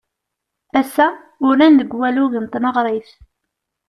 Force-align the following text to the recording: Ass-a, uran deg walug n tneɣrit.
Ass-a, 0.79 1.07
uran 1.47 1.73
deg 1.79 1.91
walug 1.99 2.33
n 2.39 2.45
tneɣrit. 2.53 3.09